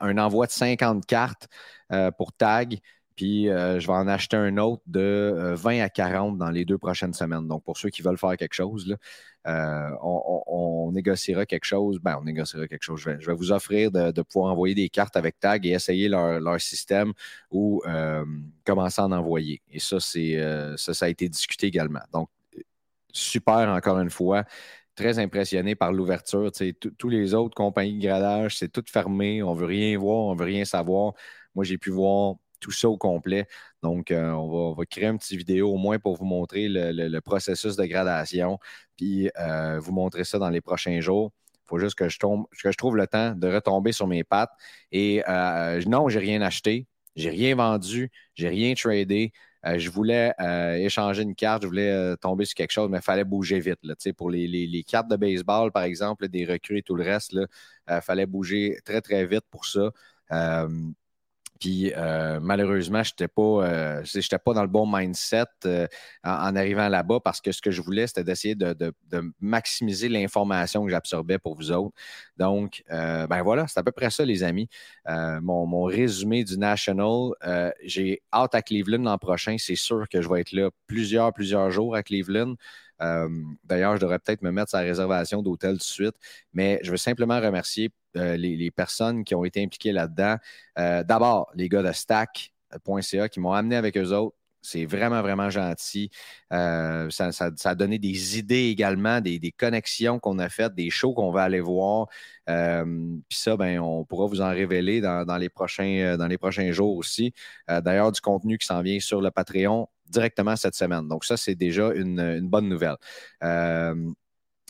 un 0.00 0.18
envoi 0.18 0.46
de 0.46 0.52
50 0.52 1.06
cartes 1.06 1.48
euh, 1.92 2.10
pour 2.10 2.32
tag, 2.32 2.78
puis 3.16 3.48
euh, 3.48 3.80
je 3.80 3.86
vais 3.86 3.92
en 3.92 4.06
acheter 4.06 4.36
un 4.36 4.56
autre 4.58 4.82
de 4.86 5.54
20 5.56 5.80
à 5.80 5.88
40 5.88 6.38
dans 6.38 6.50
les 6.50 6.64
deux 6.64 6.78
prochaines 6.78 7.12
semaines. 7.12 7.48
Donc, 7.48 7.64
pour 7.64 7.76
ceux 7.76 7.90
qui 7.90 8.02
veulent 8.02 8.18
faire 8.18 8.36
quelque 8.36 8.54
chose, 8.54 8.96
on, 9.44 10.90
négociera 10.92 11.44
quelque 11.44 11.64
chose. 11.64 11.98
Ben, 12.00 12.16
on 12.20 12.24
négociera 12.24 12.66
quelque 12.66 12.82
chose. 12.82 13.00
Je 13.00 13.26
vais, 13.26 13.34
vous 13.34 13.52
offrir 13.52 13.90
de, 13.90 14.22
pouvoir 14.22 14.52
envoyer 14.52 14.74
des 14.74 14.88
cartes 14.88 15.16
avec 15.16 15.38
tag 15.38 15.66
et 15.66 15.70
essayer 15.70 16.08
leur, 16.08 16.60
système 16.60 17.12
ou 17.50 17.82
commencer 18.64 19.00
à 19.00 19.04
en 19.04 19.12
envoyer. 19.12 19.60
Et 19.70 19.80
ça, 19.80 20.00
c'est 20.00 20.40
ça, 20.76 20.94
ça 20.94 21.06
a 21.06 21.08
été 21.08 21.28
discuté 21.28 21.66
également. 21.66 22.00
Donc, 22.12 22.30
super 23.12 23.68
encore 23.68 23.98
une 23.98 24.10
fois 24.10 24.44
très 24.98 25.18
impressionné 25.20 25.76
par 25.76 25.92
l'ouverture. 25.92 26.50
Tous 26.98 27.08
les 27.08 27.32
autres 27.34 27.54
compagnies 27.54 27.98
de 27.98 28.02
gradage, 28.02 28.58
c'est 28.58 28.68
tout 28.68 28.84
fermé. 28.86 29.42
On 29.44 29.54
ne 29.54 29.60
veut 29.60 29.66
rien 29.66 29.96
voir, 29.96 30.26
on 30.26 30.34
ne 30.34 30.38
veut 30.38 30.46
rien 30.46 30.64
savoir. 30.64 31.14
Moi, 31.54 31.64
j'ai 31.64 31.78
pu 31.78 31.90
voir 31.90 32.34
tout 32.58 32.72
ça 32.72 32.88
au 32.88 32.96
complet. 32.98 33.46
Donc, 33.82 34.10
euh, 34.10 34.32
on, 34.32 34.72
va, 34.74 34.84
créer 34.86 35.06
une 35.06 35.18
petite 35.18 35.38
vidéo 35.38 35.70
au 35.72 35.76
moins 35.76 36.00
pour 36.00 36.16
vous 36.16 36.24
montrer 36.24 36.66
le, 36.68 37.20
processus 37.20 37.76
de 37.76 37.84
gradation, 37.84 38.58
puis 38.96 39.30
euh, 39.38 39.78
vous 39.78 39.92
montrer 39.92 40.24
ça 40.24 40.38
dans 40.38 40.50
les 40.50 40.60
prochains 40.60 41.00
jours. 41.00 41.32
Il 41.54 41.68
faut 41.68 41.78
juste 41.78 41.94
que 41.94 42.08
je, 42.08 42.18
trouve 42.76 42.96
le 42.96 43.06
temps 43.06 43.34
de 43.36 43.46
retomber 43.46 43.92
sur 43.92 44.08
mes 44.08 44.24
pattes. 44.24 44.50
Et 44.90 45.22
euh, 45.28 45.80
non, 45.86 46.08
j'ai 46.08 46.18
rien 46.18 46.42
acheté, 46.42 46.88
j'ai 47.14 47.30
rien 47.30 47.54
vendu, 47.54 48.10
j'ai 48.34 48.48
rien 48.48 48.74
tradé. 48.74 49.32
Euh, 49.68 49.78
je 49.78 49.90
voulais 49.90 50.32
euh, 50.40 50.74
échanger 50.74 51.22
une 51.22 51.34
carte, 51.34 51.62
je 51.62 51.68
voulais 51.68 51.90
euh, 51.90 52.16
tomber 52.16 52.44
sur 52.44 52.54
quelque 52.54 52.70
chose, 52.70 52.88
mais 52.90 52.98
il 52.98 53.02
fallait 53.02 53.24
bouger 53.24 53.60
vite. 53.60 53.80
Pour 54.16 54.30
les, 54.30 54.46
les, 54.46 54.82
cartes 54.84 55.08
de 55.08 55.16
baseball, 55.16 55.72
par 55.72 55.82
exemple, 55.82 56.28
des 56.28 56.44
recrues 56.46 56.78
et 56.78 56.82
tout 56.82 56.94
le 56.94 57.04
reste, 57.04 57.32
il 57.34 58.00
fallait 58.02 58.26
bouger 58.26 58.78
très, 58.84 59.00
très 59.00 59.26
vite 59.26 59.44
pour 59.50 59.66
ça. 59.66 59.90
Puis 61.58 61.92
euh, 61.96 62.38
malheureusement, 62.40 63.02
je 63.02 63.12
n'étais 63.12 63.28
pas, 63.28 63.42
euh, 63.42 64.02
pas 64.44 64.54
dans 64.54 64.62
le 64.62 64.68
bon 64.68 64.86
mindset 64.86 65.44
euh, 65.66 65.86
en, 66.22 66.54
arrivant 66.54 66.88
là-bas 66.88 67.20
parce 67.20 67.40
que 67.40 67.52
ce 67.52 67.60
que 67.60 67.70
je 67.70 67.82
voulais, 67.82 68.06
c'était 68.06 68.24
d'essayer 68.24 68.54
de, 68.54 68.94
maximiser 69.40 70.08
l'information 70.08 70.84
que 70.84 70.90
j'absorbais 70.90 71.38
pour 71.38 71.56
vous 71.56 71.72
autres. 71.72 71.94
Donc, 72.36 72.84
ben 72.88 73.42
voilà, 73.42 73.66
c'est 73.66 73.80
à 73.80 73.82
peu 73.82 73.92
près 73.92 74.10
ça, 74.10 74.24
les 74.24 74.42
amis. 74.42 74.68
Mon, 75.06 75.84
résumé 75.84 76.44
du 76.44 76.58
National, 76.58 77.32
j'ai 77.82 78.22
hâte 78.32 78.54
à 78.54 78.62
Cleveland 78.62 79.02
l'an 79.02 79.18
prochain. 79.18 79.56
C'est 79.58 79.76
sûr 79.76 80.08
que 80.08 80.22
je 80.22 80.28
vais 80.28 80.40
être 80.40 80.52
là 80.52 80.70
plusieurs, 80.86 81.32
plusieurs 81.32 81.70
jours 81.70 81.94
à 81.94 82.02
Cleveland. 82.02 82.54
D'ailleurs, 83.00 83.96
je 83.96 84.00
devrais 84.00 84.18
peut-être 84.18 84.42
me 84.42 84.50
mettre 84.50 84.70
sa 84.70 84.80
réservation 84.80 85.42
d'hôtel 85.42 85.72
tout 85.72 85.78
de 85.78 85.82
suite, 85.82 86.16
mais 86.52 86.78
je 86.82 86.90
veux 86.90 86.96
simplement 86.96 87.40
remercier 87.40 87.90
euh, 88.16 88.36
les, 88.36 88.70
personnes 88.70 89.24
qui 89.24 89.34
ont 89.34 89.44
été 89.44 89.62
impliquées 89.62 89.92
là-dedans. 89.92 90.36
Euh, 90.78 91.02
d'abord, 91.02 91.50
les 91.54 91.68
gars 91.68 91.82
de 91.82 91.92
stack.ca 91.92 93.28
qui 93.28 93.40
m'ont 93.40 93.52
amené 93.52 93.76
avec 93.76 93.96
eux 93.96 94.12
autres. 94.12 94.36
C'est 94.60 94.86
vraiment, 94.86 95.22
vraiment 95.22 95.50
gentil. 95.50 96.10
Euh, 96.52 97.08
ça, 97.10 97.30
a 97.64 97.74
donné 97.74 97.98
des 97.98 98.38
idées 98.38 98.68
également, 98.68 99.20
des, 99.20 99.54
connexions 99.56 100.18
qu'on 100.18 100.38
a 100.38 100.48
faites, 100.48 100.74
des 100.74 100.90
shows 100.90 101.14
qu'on 101.14 101.30
va 101.30 101.42
aller 101.42 101.60
voir. 101.60 102.08
Puis 102.46 103.38
ça, 103.38 103.56
ben, 103.56 103.78
on 103.78 104.04
pourra 104.04 104.26
vous 104.26 104.40
en 104.40 104.50
révéler 104.50 105.00
dans, 105.00 105.38
les, 105.38 105.48
prochains, 105.48 106.72
jours 106.72 106.96
aussi. 106.96 107.32
D'ailleurs, 107.68 108.10
du 108.12 108.20
contenu 108.20 108.58
qui 108.58 108.66
s'en 108.66 108.82
vient 108.82 108.98
sur 109.00 109.20
le 109.20 109.30
Patreon 109.30 109.88
directement 110.06 110.56
cette 110.56 110.74
semaine. 110.74 111.06
Donc, 111.08 111.24
ça, 111.24 111.36
c'est 111.36 111.54
déjà 111.54 111.92
une, 111.94 112.48
bonne 112.48 112.68
nouvelle 112.68 112.96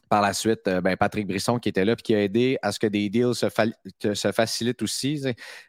par 0.08 0.22
la 0.22 0.32
suite, 0.32 0.66
euh, 0.68 0.80
ben, 0.80 0.96
Patrick 0.96 1.26
Brisson 1.26 1.58
qui 1.58 1.68
était 1.68 1.84
là 1.84 1.92
et 1.92 1.96
qui 1.96 2.14
a 2.14 2.22
aidé 2.22 2.58
à 2.62 2.72
ce 2.72 2.78
que 2.78 2.86
des 2.86 3.08
deals 3.08 3.34
se, 3.34 3.48
se 4.14 4.32
facilitent 4.32 4.82
aussi. 4.82 5.22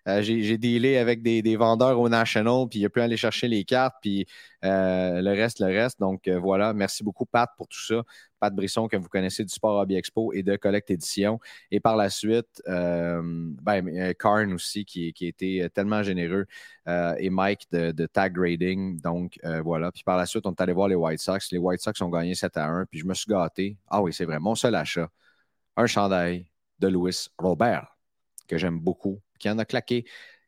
Euh, 0.08 0.22
j'ai 0.22 0.58
dealé 0.58 0.98
avec 0.98 1.22
des, 1.22 1.56
vendeurs 1.56 2.00
au 2.00 2.10
National, 2.10 2.68
puis 2.70 2.80
il 2.80 2.86
a 2.86 2.90
pu 2.90 3.02
aller 3.02 3.18
chercher 3.18 3.48
les 3.48 3.64
cartes, 3.64 3.96
puis 4.02 4.26
euh, 4.64 5.22
le 5.22 5.32
reste, 5.32 5.60
le 5.60 5.68
reste. 5.68 6.00
Donc 6.00 6.30
voilà, 6.30 6.74
merci 6.74 7.04
beaucoup 7.04 7.26
Pat 7.26 7.50
pour 7.58 7.68
tout 7.68 7.82
ça. 7.82 8.04
Pat 8.40 8.54
Brisson, 8.54 8.88
que 8.88 8.98
vous 8.98 9.10
connaissez 9.10 9.44
du 9.44 9.54
Sport 9.54 9.82
Hobby 9.82 9.96
Expo 9.96 10.34
et 10.34 10.44
de 10.44 10.56
Collect 10.56 10.90
Édition. 10.92 11.40
Et 11.72 11.80
par 11.80 11.96
la 11.96 12.10
suite, 12.10 12.62
euh, 12.68 13.22
ben, 13.24 14.14
Karn 14.14 14.54
aussi, 14.54 14.86
qui, 14.86 15.14
qui 15.14 15.26
a 15.26 15.28
été 15.28 15.70
tellement 15.74 16.04
généreux, 16.04 16.46
euh, 16.88 17.16
et 17.20 17.30
Mike 17.30 17.68
de, 17.72 18.06
Tag 18.08 18.34
Grading. 18.34 19.00
Donc, 19.02 19.40
euh, 19.46 19.62
voilà. 19.62 19.92
Puis 19.92 20.04
par 20.04 20.18
la 20.18 20.26
suite, 20.26 20.46
on 20.46 20.52
est 20.52 20.62
allé 20.62 20.74
voir 20.74 20.88
les 20.88 20.96
White 20.96 21.20
Sox. 21.20 21.52
Les 21.52 21.58
White 21.58 21.82
Sox 21.82 22.02
ont 22.02 22.10
gagné 22.10 22.36
7 22.36 22.58
à 22.58 22.66
1. 22.68 22.86
Puis 22.86 23.00
je 23.00 23.06
me 23.06 23.14
suis 23.14 23.28
gâté. 23.30 23.78
Ah 23.88 24.02
oui, 24.02 24.14
c'est 24.14 24.26
vrai. 24.26 24.40
Mon 24.40 24.56
seul 24.56 24.76
achat, 24.76 25.10
un 25.78 25.86
chandail 25.86 26.50
de 26.80 26.88
Louis 26.88 27.28
Robert, 27.38 27.96
que 28.48 28.58
j'aime 28.58 28.80
beaucoup, 28.80 29.22
qui 29.40 29.50
en 29.50 29.60
a 29.60 29.66
claqué, 29.66 30.06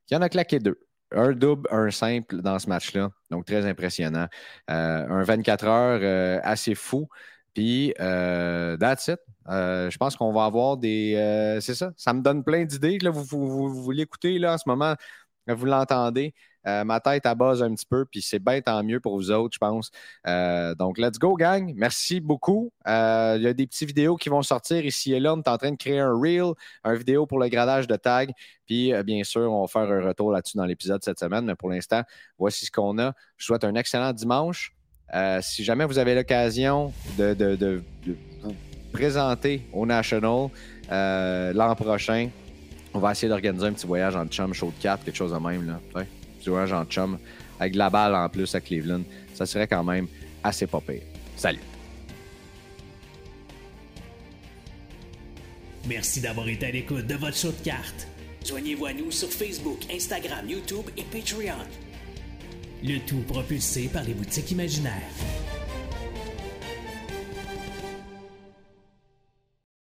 qui 0.07 0.15
en 0.15 0.21
a 0.21 0.29
claqué 0.29 0.59
deux 0.59 0.79
un 1.13 1.33
double, 1.33 1.67
un 1.71 1.91
simple 1.91 2.41
dans 2.41 2.57
ce 2.57 2.69
match-là. 2.69 3.11
Donc, 3.29 3.45
très 3.45 3.65
impressionnant. 3.65 4.27
un 4.67 5.23
24 5.23 5.65
heures 5.65 6.41
assez 6.43 6.73
fou. 6.73 7.09
Puis, 7.53 7.93
euh, 7.99 8.77
that's 8.77 9.07
it. 9.07 9.19
Euh, 9.49 9.89
je 9.89 9.97
pense 9.97 10.15
qu'on 10.15 10.31
va 10.33 10.45
avoir 10.45 10.77
des. 10.77 11.15
Euh, 11.15 11.59
c'est 11.59 11.75
ça. 11.75 11.91
Ça 11.97 12.13
me 12.13 12.21
donne 12.21 12.43
plein 12.43 12.63
d'idées. 12.65 12.99
Vous, 13.03 13.23
vous, 13.23 13.69
vous, 13.69 13.83
voulez 13.83 14.03
écouter 14.03 14.39
là, 14.39 14.53
en 14.53 14.57
ce 14.57 14.63
moment. 14.67 14.95
vous 15.47 15.65
l'entendez. 15.65 16.33
Euh, 16.67 16.83
ma 16.83 16.99
tête 16.99 17.23
base 17.37 17.63
un 17.63 17.73
petit 17.73 17.87
peu, 17.87 18.05
puis 18.05 18.21
c'est 18.21 18.37
bien 18.37 18.61
tant 18.61 18.83
mieux 18.83 18.99
pour 18.99 19.15
vous 19.15 19.31
autres, 19.31 19.55
je 19.55 19.57
pense. 19.57 19.89
Donc, 20.77 20.99
let's 20.99 21.17
go, 21.17 21.35
gang. 21.35 21.73
Merci 21.75 22.19
beaucoup. 22.19 22.71
Il 22.85 23.41
y 23.41 23.47
a 23.47 23.53
des 23.53 23.67
petites 23.67 23.87
vidéos 23.87 24.15
qui 24.15 24.29
vont 24.29 24.43
sortir 24.43 24.85
ici 24.85 25.13
et 25.13 25.19
là. 25.19 25.33
On 25.33 25.37
est 25.39 25.47
en 25.47 25.57
train 25.57 25.71
de 25.71 25.77
créer 25.77 25.99
un 25.99 26.13
reel, 26.13 26.53
un 26.83 26.93
vidéo 26.93 27.25
pour 27.25 27.39
le 27.39 27.47
gradage 27.49 27.87
de 27.87 27.95
tag. 27.95 28.31
Puis, 28.67 28.93
bien 29.03 29.23
sûr, 29.23 29.51
on 29.51 29.61
va 29.61 29.67
faire 29.67 29.91
un 29.91 30.05
retour 30.05 30.31
là-dessus 30.31 30.57
dans 30.57 30.65
l'épisode 30.65 31.03
cette 31.03 31.19
semaine. 31.19 31.45
Mais 31.45 31.55
pour 31.55 31.69
l'instant, 31.69 32.03
voici 32.37 32.65
ce 32.67 32.71
qu'on 32.71 32.97
a. 32.99 33.13
Je 33.37 33.45
vous 33.45 33.47
souhaite 33.47 33.63
un 33.63 33.75
excellent 33.75 34.13
dimanche. 34.13 34.75
Si 35.41 35.63
jamais 35.63 35.85
vous 35.85 35.97
avez 35.97 36.15
l'occasion 36.15 36.93
de, 37.17 37.81
vous 38.03 38.55
présenter 38.91 39.61
au 39.73 39.85
National 39.85 40.49
l'an 40.89 41.75
prochain, 41.75 42.29
on 42.93 42.99
va 42.99 43.11
essayer 43.11 43.29
d'organiser 43.29 43.65
un 43.67 43.73
petit 43.73 43.87
voyage 43.87 44.15
en 44.15 44.25
chum 44.25 44.53
show 44.53 44.73
de 44.77 44.81
4, 44.81 45.05
quelque 45.05 45.15
chose 45.15 45.31
de 45.31 45.37
même. 45.37 45.65
Là. 45.67 45.79
Ouais 45.95 46.07
du 46.41 46.49
voyage 46.49 46.73
en 46.73 46.85
chum, 46.85 47.17
avec 47.59 47.75
la 47.75 47.89
balle 47.89 48.15
en 48.15 48.27
plus 48.29 48.53
à 48.55 48.61
Cleveland, 48.61 49.03
ça 49.33 49.45
serait 49.45 49.67
quand 49.67 49.83
même 49.83 50.07
assez 50.43 50.67
pas 50.67 50.81
Salut! 51.35 51.59
Merci 55.87 56.21
d'avoir 56.21 56.47
été 56.47 56.67
à 56.67 56.71
l'écoute 56.71 57.07
de 57.07 57.15
votre 57.15 57.35
show 57.35 57.51
de 57.51 57.63
cartes. 57.63 58.07
Joignez-vous 58.45 58.85
à 58.85 58.93
nous 58.93 59.11
sur 59.11 59.29
Facebook, 59.29 59.79
Instagram, 59.91 60.47
YouTube 60.47 60.85
et 60.97 61.03
Patreon. 61.03 61.65
Le 62.83 62.97
tout 62.99 63.21
propulsé 63.27 63.89
par 63.93 64.03
les 64.03 64.13
boutiques 64.13 64.51
imaginaires. 64.51 64.93